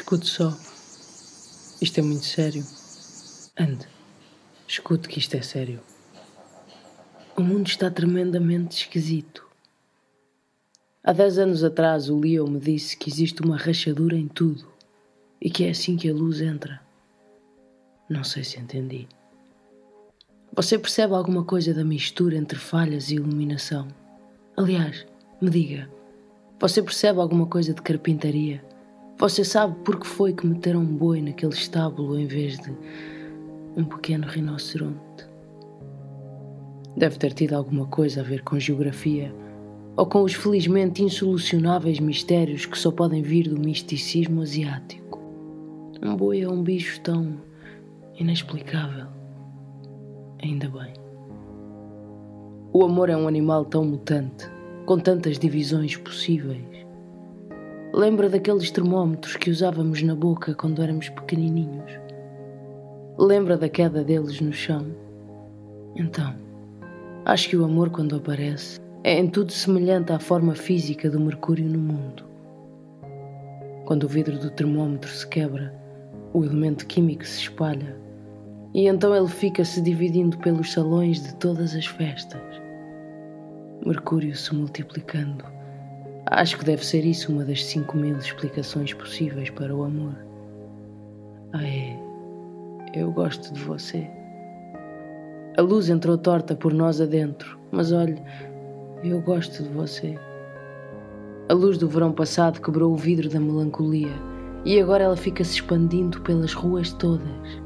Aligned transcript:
Escute 0.00 0.26
só. 0.26 0.56
Isto 1.78 2.00
é 2.00 2.02
muito 2.02 2.24
sério. 2.24 2.64
Ande. 3.56 3.86
Escute 4.66 5.06
que 5.06 5.18
isto 5.18 5.36
é 5.36 5.42
sério. 5.42 5.78
O 7.36 7.42
mundo 7.42 7.66
está 7.66 7.90
tremendamente 7.90 8.78
esquisito. 8.78 9.46
Há 11.04 11.12
dez 11.12 11.36
anos 11.36 11.62
atrás 11.62 12.08
o 12.08 12.18
Leo 12.18 12.48
me 12.48 12.58
disse 12.58 12.96
que 12.96 13.10
existe 13.10 13.42
uma 13.42 13.58
rachadura 13.58 14.16
em 14.16 14.26
tudo 14.26 14.66
e 15.38 15.50
que 15.50 15.64
é 15.64 15.70
assim 15.70 15.98
que 15.98 16.08
a 16.08 16.14
luz 16.14 16.40
entra. 16.40 16.80
Não 18.08 18.24
sei 18.24 18.42
se 18.42 18.58
entendi. 18.58 19.06
Você 20.56 20.78
percebe 20.78 21.12
alguma 21.12 21.44
coisa 21.44 21.74
da 21.74 21.84
mistura 21.84 22.38
entre 22.38 22.58
falhas 22.58 23.10
e 23.10 23.16
iluminação? 23.16 23.86
Aliás, 24.56 25.06
me 25.42 25.50
diga, 25.50 25.90
você 26.58 26.82
percebe 26.82 27.20
alguma 27.20 27.46
coisa 27.46 27.74
de 27.74 27.82
carpintaria? 27.82 28.69
Você 29.20 29.44
sabe 29.44 29.76
por 29.84 30.00
que 30.00 30.06
foi 30.06 30.32
que 30.32 30.46
meteram 30.46 30.80
um 30.80 30.96
boi 30.96 31.20
naquele 31.20 31.52
estábulo 31.52 32.18
em 32.18 32.26
vez 32.26 32.58
de 32.58 32.74
um 33.76 33.84
pequeno 33.84 34.26
rinoceronte? 34.26 35.28
Deve 36.96 37.18
ter 37.18 37.34
tido 37.34 37.52
alguma 37.52 37.86
coisa 37.88 38.22
a 38.22 38.24
ver 38.24 38.42
com 38.42 38.58
geografia 38.58 39.30
ou 39.94 40.06
com 40.06 40.22
os 40.22 40.32
felizmente 40.32 41.02
insolucionáveis 41.02 42.00
mistérios 42.00 42.64
que 42.64 42.78
só 42.78 42.90
podem 42.90 43.20
vir 43.20 43.46
do 43.46 43.60
misticismo 43.60 44.40
asiático. 44.40 45.20
Um 46.02 46.16
boi 46.16 46.40
é 46.40 46.48
um 46.48 46.62
bicho 46.62 46.98
tão 47.02 47.42
inexplicável. 48.18 49.06
Ainda 50.42 50.66
bem. 50.70 50.94
O 52.72 52.82
amor 52.86 53.10
é 53.10 53.16
um 53.18 53.28
animal 53.28 53.66
tão 53.66 53.84
mutante, 53.84 54.48
com 54.86 54.98
tantas 54.98 55.38
divisões 55.38 55.94
possíveis. 55.94 56.89
Lembra 57.92 58.28
daqueles 58.28 58.70
termómetros 58.70 59.36
que 59.36 59.50
usávamos 59.50 60.00
na 60.02 60.14
boca 60.14 60.54
quando 60.54 60.80
éramos 60.80 61.08
pequenininhos? 61.08 61.90
Lembra 63.18 63.56
da 63.56 63.68
queda 63.68 64.04
deles 64.04 64.40
no 64.40 64.52
chão? 64.52 64.86
Então, 65.96 66.32
acho 67.24 67.48
que 67.48 67.56
o 67.56 67.64
amor, 67.64 67.90
quando 67.90 68.14
aparece, 68.14 68.78
é 69.02 69.18
em 69.18 69.28
tudo 69.28 69.50
semelhante 69.50 70.12
à 70.12 70.20
forma 70.20 70.54
física 70.54 71.10
do 71.10 71.18
mercúrio 71.18 71.68
no 71.68 71.80
mundo. 71.80 72.24
Quando 73.86 74.04
o 74.04 74.08
vidro 74.08 74.38
do 74.38 74.50
termómetro 74.50 75.10
se 75.10 75.26
quebra, 75.26 75.74
o 76.32 76.44
elemento 76.44 76.86
químico 76.86 77.26
se 77.26 77.40
espalha 77.40 77.96
e 78.72 78.86
então 78.86 79.12
ele 79.16 79.26
fica 79.26 79.64
se 79.64 79.80
dividindo 79.80 80.38
pelos 80.38 80.72
salões 80.72 81.24
de 81.24 81.34
todas 81.34 81.74
as 81.74 81.86
festas. 81.86 82.40
Mercúrio 83.84 84.36
se 84.36 84.54
multiplicando 84.54 85.44
Acho 86.26 86.58
que 86.58 86.64
deve 86.64 86.84
ser 86.84 87.04
isso 87.04 87.32
uma 87.32 87.44
das 87.44 87.64
cinco 87.64 87.96
mil 87.96 88.16
explicações 88.16 88.92
possíveis 88.92 89.50
para 89.50 89.74
o 89.74 89.84
amor. 89.84 90.14
Ah, 91.52 91.64
é. 91.64 91.98
Eu 92.94 93.10
gosto 93.10 93.52
de 93.52 93.60
você. 93.60 94.08
A 95.56 95.62
luz 95.62 95.88
entrou 95.88 96.16
torta 96.16 96.54
por 96.54 96.72
nós 96.72 97.00
adentro, 97.00 97.58
mas 97.72 97.92
olhe, 97.92 98.22
eu 99.02 99.20
gosto 99.20 99.62
de 99.62 99.68
você. 99.70 100.18
A 101.48 101.52
luz 101.52 101.78
do 101.78 101.88
verão 101.88 102.12
passado 102.12 102.60
quebrou 102.60 102.92
o 102.92 102.96
vidro 102.96 103.28
da 103.28 103.40
melancolia 103.40 104.12
e 104.64 104.80
agora 104.80 105.04
ela 105.04 105.16
fica 105.16 105.42
se 105.42 105.54
expandindo 105.54 106.20
pelas 106.20 106.52
ruas 106.52 106.92
todas. 106.92 107.62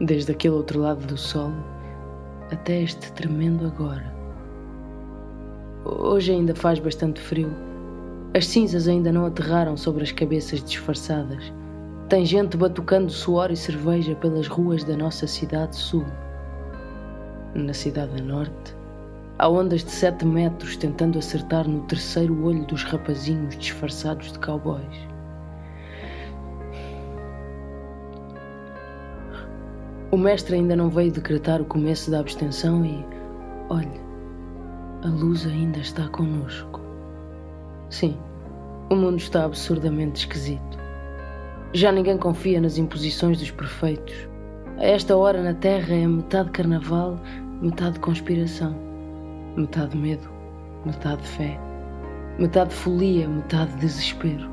Desde 0.00 0.32
aquele 0.32 0.54
outro 0.54 0.80
lado 0.80 1.06
do 1.06 1.16
sol 1.16 1.52
até 2.50 2.82
este 2.82 3.12
tremendo 3.12 3.66
agora. 3.66 4.19
Hoje 5.84 6.32
ainda 6.32 6.54
faz 6.54 6.78
bastante 6.78 7.18
frio. 7.20 7.50
As 8.34 8.46
cinzas 8.46 8.86
ainda 8.86 9.10
não 9.10 9.24
aterraram 9.24 9.78
sobre 9.78 10.02
as 10.02 10.12
cabeças 10.12 10.62
disfarçadas. 10.62 11.52
Tem 12.06 12.22
gente 12.26 12.54
batucando 12.54 13.10
suor 13.10 13.50
e 13.50 13.56
cerveja 13.56 14.14
pelas 14.14 14.46
ruas 14.46 14.84
da 14.84 14.94
nossa 14.94 15.26
cidade 15.26 15.74
sul. 15.74 16.04
Na 17.54 17.72
cidade 17.72 18.22
norte, 18.22 18.76
há 19.38 19.48
ondas 19.48 19.82
de 19.82 19.90
sete 19.90 20.26
metros 20.26 20.76
tentando 20.76 21.18
acertar 21.18 21.66
no 21.66 21.80
terceiro 21.86 22.44
olho 22.44 22.66
dos 22.66 22.84
rapazinhos 22.84 23.56
disfarçados 23.56 24.32
de 24.32 24.38
cowboys. 24.38 25.08
O 30.10 30.16
mestre 30.18 30.56
ainda 30.56 30.76
não 30.76 30.90
veio 30.90 31.10
decretar 31.10 31.62
o 31.62 31.64
começo 31.64 32.10
da 32.10 32.20
abstenção 32.20 32.84
e, 32.84 33.02
olhe, 33.70 34.09
a 35.02 35.08
luz 35.08 35.46
ainda 35.46 35.78
está 35.78 36.08
conosco. 36.08 36.80
Sim, 37.88 38.16
o 38.90 38.94
mundo 38.94 39.18
está 39.18 39.44
absurdamente 39.44 40.20
esquisito. 40.20 40.78
Já 41.72 41.90
ninguém 41.90 42.18
confia 42.18 42.60
nas 42.60 42.76
imposições 42.76 43.38
dos 43.38 43.50
prefeitos. 43.50 44.14
A 44.76 44.84
esta 44.84 45.16
hora 45.16 45.42
na 45.42 45.54
Terra 45.54 45.94
é 45.94 46.06
metade 46.06 46.50
carnaval, 46.50 47.18
metade 47.62 47.98
conspiração, 48.00 48.74
metade 49.56 49.96
medo, 49.96 50.28
metade 50.84 51.22
fé, 51.22 51.58
metade 52.38 52.74
folia, 52.74 53.26
metade 53.26 53.74
desespero. 53.76 54.50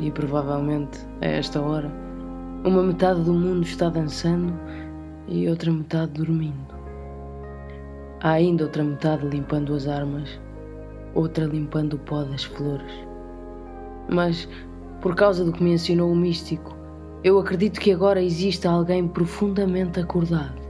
E 0.00 0.10
provavelmente, 0.10 1.00
a 1.20 1.26
esta 1.26 1.60
hora, 1.60 1.92
uma 2.64 2.82
metade 2.82 3.22
do 3.22 3.34
mundo 3.34 3.64
está 3.64 3.90
dançando 3.90 4.52
e 5.26 5.48
outra 5.48 5.70
metade 5.70 6.12
dormindo. 6.12 6.77
Há 8.20 8.30
ainda 8.30 8.64
outra 8.64 8.82
metade 8.82 9.24
limpando 9.28 9.72
as 9.74 9.86
armas, 9.86 10.40
outra 11.14 11.44
limpando 11.44 11.94
o 11.94 11.98
pó 12.00 12.24
das 12.24 12.42
flores. 12.42 12.92
Mas, 14.08 14.48
por 15.00 15.14
causa 15.14 15.44
do 15.44 15.52
que 15.52 15.62
me 15.62 15.72
ensinou 15.72 16.10
o 16.10 16.16
místico, 16.16 16.76
eu 17.22 17.38
acredito 17.38 17.78
que 17.78 17.92
agora 17.92 18.20
exista 18.20 18.68
alguém 18.68 19.06
profundamente 19.06 20.00
acordado. 20.00 20.60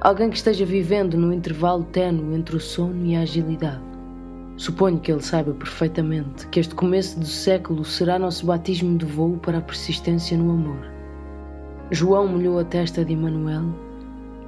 Alguém 0.00 0.30
que 0.30 0.36
esteja 0.36 0.64
vivendo 0.64 1.16
no 1.16 1.32
intervalo 1.32 1.82
ténue 1.84 2.36
entre 2.36 2.54
o 2.54 2.60
sono 2.60 3.04
e 3.04 3.16
a 3.16 3.22
agilidade. 3.22 3.82
Suponho 4.56 5.00
que 5.00 5.10
ele 5.10 5.22
saiba 5.22 5.52
perfeitamente 5.54 6.46
que 6.48 6.60
este 6.60 6.74
começo 6.76 7.18
do 7.18 7.26
século 7.26 7.84
será 7.84 8.16
nosso 8.16 8.46
batismo 8.46 8.96
de 8.96 9.04
voo 9.04 9.38
para 9.38 9.58
a 9.58 9.62
persistência 9.62 10.38
no 10.38 10.52
amor. 10.52 10.86
João 11.90 12.28
molhou 12.28 12.60
a 12.60 12.64
testa 12.64 13.04
de 13.04 13.12
Emanuel 13.12 13.74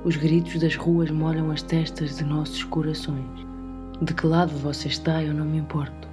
os 0.06 0.14
gritos 0.14 0.60
das 0.60 0.76
ruas 0.76 1.10
molham 1.10 1.50
as 1.50 1.62
testas 1.62 2.18
de 2.18 2.24
nossos 2.24 2.62
corações. 2.62 3.44
De 4.00 4.14
que 4.14 4.24
lado 4.24 4.52
você 4.52 4.86
está, 4.86 5.20
eu 5.20 5.34
não 5.34 5.44
me 5.44 5.58
importo. 5.58 6.08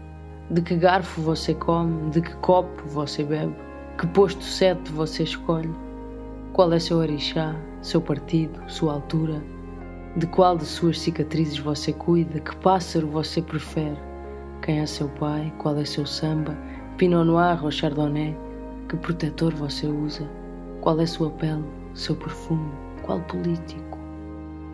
De 0.50 0.64
que 0.64 0.76
garfo 0.76 1.22
você 1.22 1.54
come, 1.54 2.09
de 2.09 2.20
que 2.20 2.36
copo 2.38 2.88
você 2.88 3.24
bebe, 3.24 3.54
que 4.00 4.08
posto 4.08 4.44
sete 4.44 4.92
você 4.92 5.22
escolhe. 5.22 5.70
Qual 6.54 6.74
é 6.74 6.80
seu 6.80 6.98
orixá, 6.98 7.56
seu 7.84 8.02
partido, 8.02 8.59
sua 8.68 8.94
altura? 8.94 9.40
De 10.18 10.25
qual 10.25 10.58
de 10.58 10.66
suas 10.66 11.00
cicatrizes 11.00 11.60
você 11.60 11.94
cuida? 11.94 12.40
Que 12.40 12.56
pássaro 12.56 13.06
você 13.06 13.44
prefere? 13.44 14.00
Quem 14.64 14.80
é 14.80 14.88
seu 14.88 15.08
pai? 15.08 15.54
Qual 15.60 15.78
é 15.78 15.86
seu 15.86 16.08
samba? 16.08 16.58
Pinot 16.98 17.25
Noir 17.25 17.64
ou 17.64 17.70
Chardonnay? 17.70 18.36
Que 18.90 18.98
protetor 18.98 19.54
você 19.54 19.86
usa? 19.86 20.28
Qual 20.81 21.00
é 21.00 21.06
sua 21.06 21.30
pele, 21.30 21.64
seu 21.94 22.16
perfume? 22.16 22.72
Qual 23.03 23.19
político? 23.19 24.00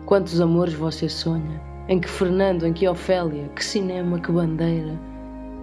Quantos 0.06 0.40
amores 0.40 0.74
você 0.74 1.08
sonha? 1.08 1.60
Em 1.88 1.98
que 1.98 2.08
Fernando, 2.08 2.64
em 2.64 2.72
que 2.72 2.86
Ofélia, 2.86 3.48
que 3.56 3.64
cinema, 3.64 4.20
que 4.20 4.30
bandeira, 4.30 4.96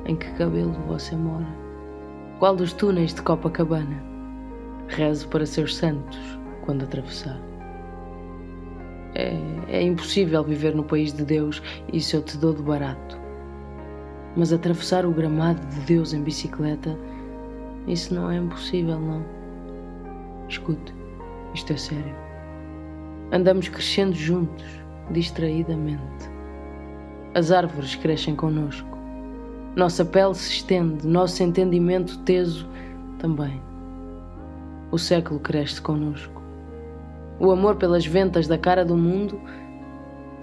em 0.06 0.18
que 0.18 0.30
cabelo 0.34 0.74
você 0.86 1.16
mora? 1.16 1.48
Qual 2.40 2.58
dos 2.58 2.74
túneis 2.74 3.14
de 3.14 3.22
Copacabana? 3.22 4.04
Rezo 4.90 5.30
para 5.30 5.46
seus 5.46 5.78
santos 5.78 6.20
quando 6.66 6.84
atravessar. 6.84 7.40
É, 9.16 9.34
é 9.70 9.82
impossível 9.82 10.44
viver 10.44 10.76
no 10.76 10.84
país 10.84 11.14
de 11.14 11.24
Deus, 11.24 11.64
isso 11.94 12.18
eu 12.18 12.22
te 12.22 12.38
dou 12.38 12.54
de 12.54 12.64
barato. 12.64 13.18
Mas 14.36 14.52
atravessar 14.52 15.06
o 15.06 15.12
gramado 15.12 15.66
de 15.68 15.80
Deus 15.82 16.14
em 16.14 16.22
bicicleta, 16.22 17.00
isso 17.88 18.14
não 18.14 18.30
é 18.30 18.36
impossível, 18.36 19.00
não. 19.00 19.26
Escute, 20.50 20.94
isto 21.54 21.72
é 21.72 21.78
sério. 21.78 22.27
Andamos 23.32 23.68
crescendo 23.68 24.16
juntos, 24.16 24.66
distraidamente. 25.12 26.32
As 27.36 27.52
árvores 27.52 27.94
crescem 27.96 28.34
conosco. 28.36 28.98
Nossa 29.76 30.06
pele 30.06 30.34
se 30.34 30.54
estende, 30.54 31.06
nosso 31.06 31.44
entendimento 31.44 32.18
teso 32.20 32.66
também. 33.20 33.62
O 34.92 34.98
século 34.98 35.42
cresce 35.42 35.82
conosco. 35.82 36.42
O 37.38 37.52
amor 37.52 37.76
pelas 37.76 38.06
ventas 38.06 38.48
da 38.48 38.58
cara 38.58 38.86
do 38.86 38.96
mundo 38.96 39.40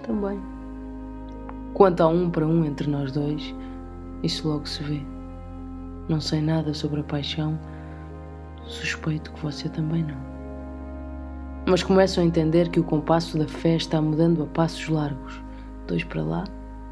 também. 0.07 0.39
Quanto 1.73 2.03
a 2.03 2.07
um 2.07 2.31
para 2.31 2.47
um 2.47 2.67
entre 2.67 2.89
nós 2.89 3.11
dois, 3.11 3.55
isso 4.23 4.47
logo 4.47 4.69
se 4.69 4.83
vê. 4.83 5.01
Não 6.07 6.21
sei 6.21 6.43
nada 6.43 6.75
sobre 6.75 7.01
a 7.01 7.05
paixão, 7.05 7.59
suspeito 8.67 9.33
que 9.33 9.41
você 9.41 9.71
também 9.71 10.05
não 10.05 10.34
mas 11.67 11.83
começam 11.83 12.23
a 12.23 12.27
entender 12.27 12.69
que 12.69 12.79
o 12.79 12.85
compasso 12.85 13.39
da 13.39 13.49
fé 13.49 13.77
está 13.77 14.01
mudando 14.01 14.43
a 14.43 14.47
passos 14.47 14.89
largos, 14.89 15.43
dois 15.87 16.05
para 16.05 16.23
lá 16.23 16.45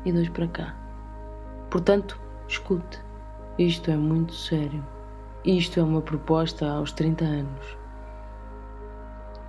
e 0.04 0.12
dois 0.12 0.28
para 0.28 0.48
cá. 0.48 0.74
Portanto, 1.70 2.18
escute, 2.48 3.00
isto 3.58 3.90
é 3.90 3.96
muito 3.96 4.34
sério. 4.34 4.84
Isto 5.44 5.80
é 5.80 5.82
uma 5.82 6.00
proposta 6.00 6.70
aos 6.70 6.92
30 6.92 7.24
anos. 7.24 7.78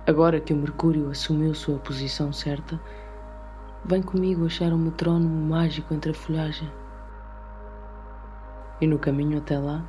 Agora 0.06 0.40
que 0.40 0.52
o 0.52 0.56
Mercúrio 0.56 1.08
assumiu 1.08 1.54
sua 1.54 1.78
posição 1.78 2.32
certa, 2.32 2.78
vem 3.84 4.02
comigo 4.02 4.44
achar 4.44 4.72
um 4.72 4.78
metrónomo 4.78 5.48
mágico 5.48 5.94
entre 5.94 6.10
a 6.10 6.14
folhagem. 6.14 6.70
E 8.80 8.86
no 8.86 8.98
caminho 8.98 9.38
até 9.38 9.58
lá, 9.58 9.82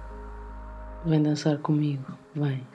vem 1.04 1.22
dançar 1.22 1.58
comigo, 1.58 2.06
vem. 2.34 2.66